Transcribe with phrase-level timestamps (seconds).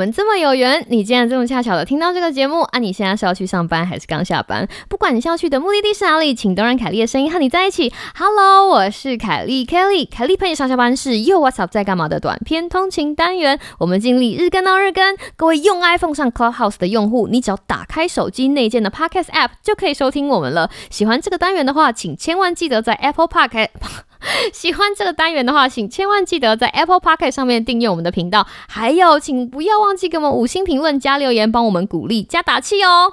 [0.00, 2.78] 我们这么有缘，你竟然这么恰巧的听到这个节目啊！
[2.78, 4.66] 你现在是要去上班还是刚下班？
[4.88, 7.92] 不管你是要去的目的地是哪里，请都让凯莉的声音和你在一起。
[8.16, 13.60] Hello，我是凯莉 Kelly，凯莉陪你上下班是又 What's up 在干嘛的短片通勤单元。
[13.76, 20.70] 我们尽力日更到日更，各位用 iPhone 上 Clubhouse 的用户，你只要打开手机内建的 Podcast App 就可以收听我们了。
[20.88, 24.09] 喜欢这个单元的话，请千万记得在 Apple Podcast。
[24.52, 33.12] 喜欢这个单元的话，请千万记得在 Apple p o c k e t 上面订阅我们的频道，还有，请不要忘记给我们五星评论加留言，帮我们鼓励加打气哦。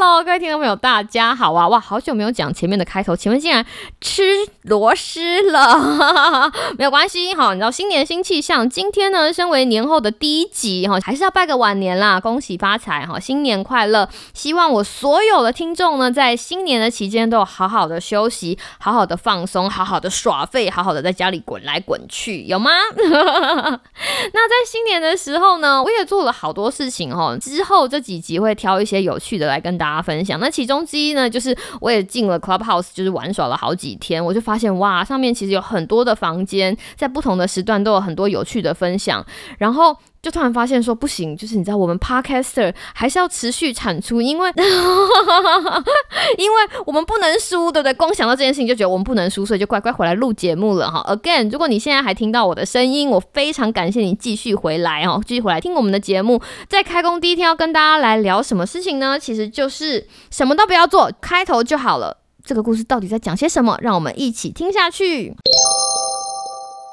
[0.00, 1.66] Hello，各位听众朋友，大家好啊！
[1.66, 3.66] 哇，好久没有讲前面的开头，前面竟然
[4.00, 4.22] 吃
[4.62, 7.52] 螺蛳了， 没有关系哈。
[7.52, 14.08] 你知道新年新气象，今天呢，身为年后的第一集哈，还是要拜个晚年啦，恭喜发财哈，新年快乐！
[14.34, 22.70] 希望我所有的听众呢，在新年的期间都有好好的休息，好好的放松，好好的耍废，好好的在家里滚来滚去，有吗？
[22.94, 27.36] 那在新年的时候呢，我也做了好多事情哈。
[27.36, 29.76] 之后这几集会挑一些有趣的来跟。
[29.78, 39.24] 大大家分享，那其中之一呢，就是我也进了 Clubhouse，就是玩耍了好几天，我就发现哇，上面其实有很多的房间，在不同的时段都有很多有趣的分享，
[39.56, 39.96] 然后。
[40.20, 44.50] 就突然发现说不行，就是你知道我们 podcaster 还是要持续产出，因为
[46.36, 47.94] 因为我们不能输，对不对？
[47.94, 51.04] 光想到这件事情就觉得我们不能输，所以就乖乖回来录节目了哈。
[51.08, 56.42] Again，如果你现在还听到我的声音，我非常感谢你继续回来哦，继续回来听我们的节目。
[56.68, 59.18] 在开工第一天要跟大家来聊什么事情呢？
[59.18, 62.18] 其实就是什么都不要做，开头就好了。
[62.44, 63.78] 这个故事到底在讲些什么？
[63.82, 65.34] 让我们一起听下去。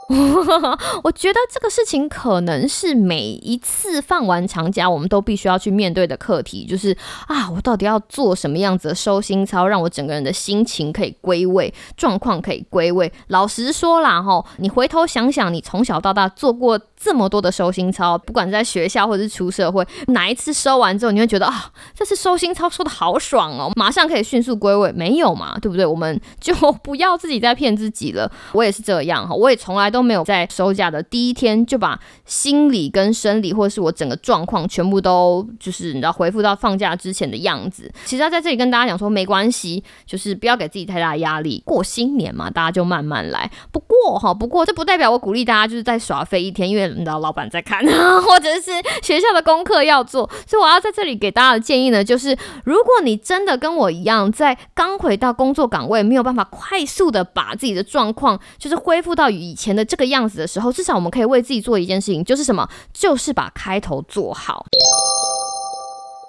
[1.04, 6.96] 我觉得这个事情可能是每一次放完长假，我们都必须要去面对的课题，就是
[7.28, 13.12] 啊，我到底要做什么样子的收心操，让我整个人的心情可以归位，状况可以归位。
[13.28, 16.80] 老实说啦，哈，你回头想想，你从小到大做过。
[16.96, 25.86] 这么多的收心操，不管在学校或者是出社会，哪一次收完之后，你会觉得啊，这次收心操收的好爽哦，马上可以迅速归位，没有嘛，对不对？
[25.86, 28.32] 我们就不要自己再骗自己了。
[28.54, 37.92] 我也是这样哈，我也从来都没有在收假的第一天就把心理跟生理或者是我整个状况全部都就是你知道恢复到放假之前的样子。
[38.06, 43.52] 其实要在这里跟大家讲说，没关系，就是不要给自己太大压力，过新年嘛，大家就慢慢来。
[43.72, 46.85] 不过哈，不过这不代表我鼓励大家就是在耍飞一天，因为。
[46.88, 47.84] 你知道老板在看，
[48.22, 62.68] 或者是学校的功课要做，所以我要在这里给大家的建议呢，就是如果你真的跟我一样，在刚回到工作岗位，没有办法快速的把自己的状况就是恢复到以前的这个样子的时候，至少我们可以为自己做一件事情，就是什么？
[62.94, 64.66] 就是把开头做好。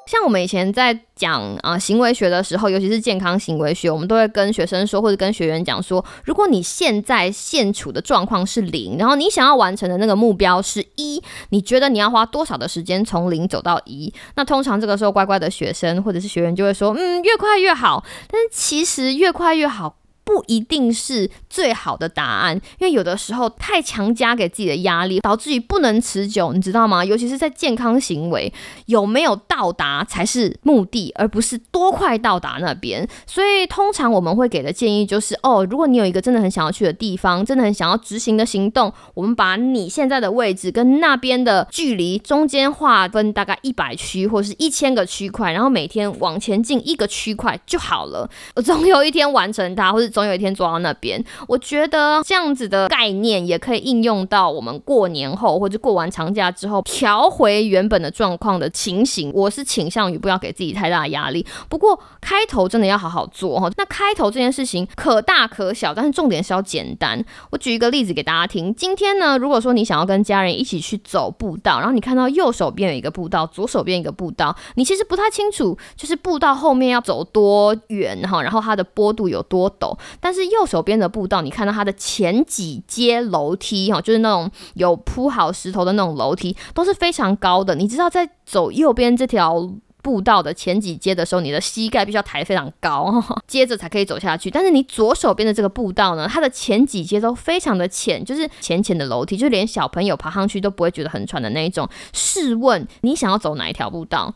[0.07, 14.13] 像我们以前在讲啊行为学的时候，尤其是健康行为学，我们都会跟学生说，或者跟学员讲说，如果你现在现处的状况是零，然后你想要完成的那个目标是一，你觉得你要花多少的时间从零走到一？
[14.37, 18.05] 那通常这个时候乖乖的学生或者是学员就会说，嗯，越快越好。
[18.31, 19.97] 但是其实越快越好。
[20.27, 27.05] 不一定是最好的答案，因为有的时候太强加给自己的压力，导致于不能持久，你知道吗？
[27.05, 28.53] 尤其是在健康行为，
[28.87, 33.09] 有没有到达才是目的，而不是多快到达那边。
[33.25, 48.29] 所以通常我们会给的建议就是，哦，如果你有一个真的很想要去的地方，真的很想要执行的行动，我们把你现在的位置跟那边的距离中间划分大概一百区或者是一千个区块，然后每天往前进一个区块就好了。
[48.65, 50.16] 总有一天完成它，或者。
[50.17, 59.31] 总有一天做到那边，我觉得这样子的概念也可以应用到我们过年后或者过完长假之后调回原本的状况的情形。
[59.35, 63.71] 我是倾向于不要给自己太大压力，不过开头真的要好好做哈。
[63.77, 67.23] 那开头这件事情可大可小，但是重点是要简单。
[67.51, 68.75] 我举一个例子给大家听。
[68.75, 79.95] 今天呢，如果说你想要跟家人一起去走步道，然后你看到右手边有一个步道，左手边一个步道，你其实不太清楚，就是步道后面要走多远哈，然后它的坡度有多陡。
[80.21, 87.75] 但是右手边的步道，你看到它的前几阶楼梯哈，就是那种有铺好石头的那种楼梯，都是非常高的。
[87.75, 89.71] 你知道，在走右边这条
[90.03, 93.13] 步道的前几阶的时候，你的膝盖必须要抬非常高，
[93.49, 94.49] 接着才可以走下去。
[94.49, 101.89] 但是你左手边的这个步道呢，它的前几阶都非常的浅，就是浅浅的楼梯，就连小朋友爬上去都不会觉得很喘的那一种。
[102.13, 104.33] 试问你想要走哪一条步道？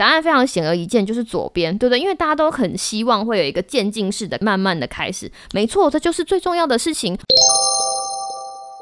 [0.00, 2.00] 答案非常显而易见，就是左边，对不对？
[2.00, 5.30] 因为大家都很希望会有一个渐进式的、慢慢的开始。
[5.52, 7.14] 没错，这就是最重要的事情。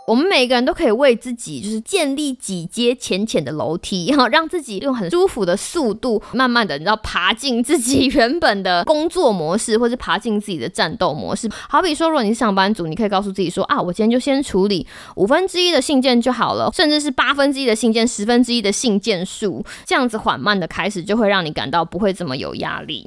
[0.08, 11.46] 我们每个人都可以为自己就是建立几阶浅浅的楼梯，然后让自己用很舒服的速度，慢慢的你知道爬进自己原本的工作模式，或是爬进自己的战斗模式。
[11.68, 23.06] 好比说，如果你是上班族，你可以告诉自己说啊，我今天就先处理五分之一的信件就好了，甚至是八分之一的信件，十分之一的信件数，这样子缓慢的开始，就会让你感到不会这么有压力。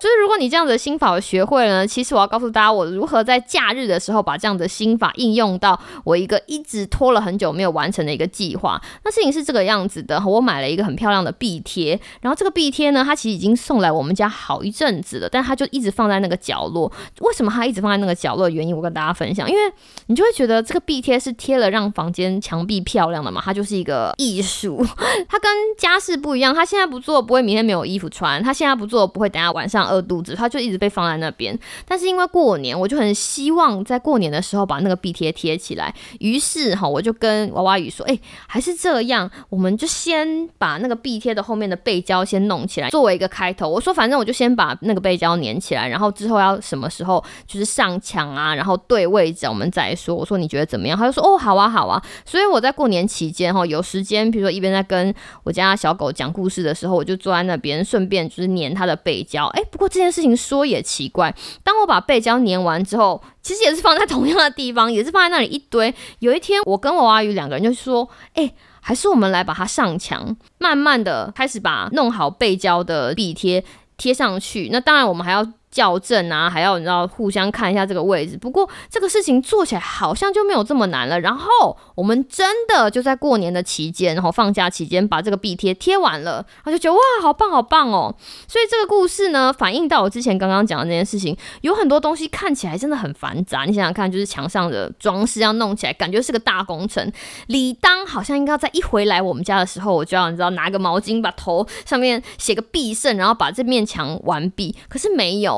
[0.00, 8.80] 就是如果你这样子的心法学会了呢，其实我要告诉大家，我如何在假日的时候把这样的心法应用到我一个一直拖了很久没有完成的一个计划。
[9.04, 16.92] 那事情是这个样子的，我买了一个很漂亮的壁贴，然后这个壁贴呢，它其实已经送来我们家好一阵子了，但它就一直放在那个角落。
[17.20, 19.72] 为什么它一直放在那个角落的原因，我跟大家分享，因为
[20.06, 24.86] 你就会觉得这个壁贴是贴了让房间墙壁漂亮的嘛，它就是一个艺术，
[25.28, 29.87] 它跟家事不一样，它现在不做不会明天没有衣服穿，它现在不做不会等下晚上。
[29.88, 31.58] 饿肚子，它就一直被放在那边。
[31.86, 35.94] 但是因为过年，我就很希望在过年的时候把那个壁贴贴起来。
[36.20, 55.14] 于是哈，我就跟娃娃鱼说：“哎，还是这样，我们就先把那个壁贴的后面的背胶先弄起来，作为一个开头。”我说：“反正我就先把那个背胶粘起来，然后之后要什么时候就是上墙啊，然后对位置，我们再说。”我说：“你觉得怎么样？”他就说：“哦，好啊，好啊。”所以我在过年期间哈，有时间，比如说一边在跟
[55.44, 59.46] 我家小狗讲故事的时候，我就坐在那边，顺便就是粘它的背胶。
[59.48, 59.62] 哎。
[59.78, 61.32] 不过这件事情说也奇怪，
[61.62, 65.94] 当我把背胶粘完之后，其实也是放在同样的地方，也是放在那里一堆。
[66.18, 73.64] 有一天，我跟我阿姨两个人就说：“哎，还是我们来把它上墙，慢慢的开始把弄好背胶的壁贴
[73.96, 74.68] 贴上去。
[74.72, 78.36] 那当然，我们还要。”校正啊，还要你知道互相看一下这个位置。
[78.36, 81.20] 不过这个事情做起来好像就没有这么难了。
[81.20, 88.14] 然后我们真的就在过年的期间，然后放假期间把这个壁贴贴完了，我就觉得哇，好棒好棒哦。
[88.46, 93.64] 所以这个故事呢，反映到我之前刚刚讲的那件事情，有很多东西看起来真的很繁杂。
[93.64, 97.12] 你想想看，就是墙上的装饰要弄起来，感觉是个大工程。
[97.48, 104.74] 理当好像应该在一回来我们家的时候，我就要你知道拿个毛巾把头上面写个必胜，然后把这面墙完毕。
[104.88, 105.57] 可是没有。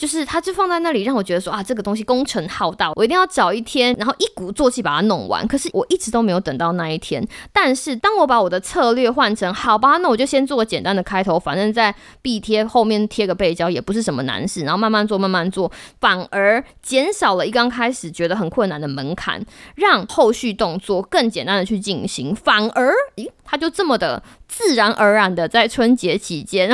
[0.00, 5.46] 就是它就放在那里，让我觉得说啊，这个东西工程浩大，我一定要找一天，然后一鼓作气把它弄完。
[5.46, 7.22] 可是我一直都没有等到那一天。
[7.52, 15.70] 但是当我把我的策略换成好吧，那我就先做个简单的开头，反正在壁贴后面贴个背胶也不是什么难事，然后慢慢做，慢慢做，
[16.00, 19.44] 反而减少了一刚开始觉得很困难的门槛，
[19.74, 24.22] 让后续动作更简单的去进行，反而咦，它就这么的。
[24.50, 26.68] 自然而然的在春节期间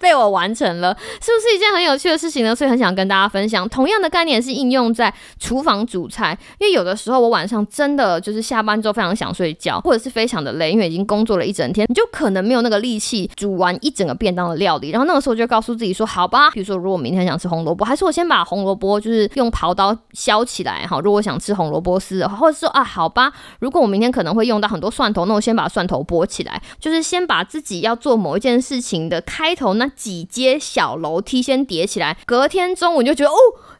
[0.00, 3.68] 被我完成了，是不是一件很有趣的事情所以很想跟大家分享。
[3.68, 14.88] 同样的概念是应用在厨房煮菜，因为有的时候我晚上真的就是下班之后非常想睡觉，或者是非常的累，因为已经工作了一整天，你就可能没有那个力气煮完一整个便当的料理。
[14.88, 20.98] 然后那个时候就告诉自己说：“好吧，比如说如果明天想吃红萝卜，还是我先把红萝卜就是用刨刀削起来哈。
[21.00, 23.30] 如果想吃红萝卜丝的话，或者说啊，好吧，
[23.60, 33.36] 如果我明天可能会用到很多蒜头，那我先把蒜头剥起来，就。”是先把自己要做某一件事情的开头那几阶小楼梯先叠起来，隔天中午就觉得哦。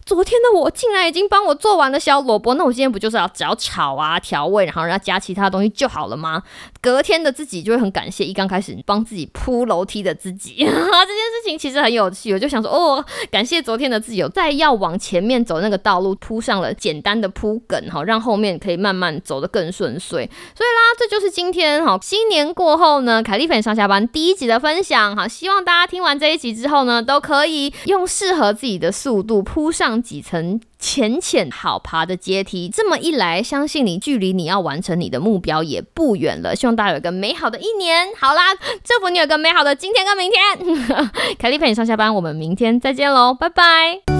[0.06, 6.42] 昨天的我竟然已经帮我做完了小萝卜，那我今天不就是要只要炒啊调味，然后要加其他东西就好了吗？
[6.82, 12.34] 隔天的自己就会很感谢一刚开始帮自己铺楼梯的自己， 这件事情其实很有趣。
[12.34, 20.28] 我就想说，哦，感谢昨天的自己，再要往前面走那个道路铺上了简单的铺梗，哈，让后面可以慢慢走得更顺遂。
[20.54, 29.94] 所以啦，这就是今天哈新年过后呢，凯丽粉上下班第一集的分享哈，希望大家听完这一集之后呢，都可以用适合自己的速度铺上。
[30.03, 36.55] 几层浅浅好爬的阶梯，这么一来，相信你距离你要完成你的目标也不远了。
[36.55, 38.08] 希望大家有个美好的一年。
[38.19, 41.10] 好啦，祝福你有个美好的今天跟明天。
[41.39, 44.13] 凯丽陪你上下班，我们明天再见喽，拜拜。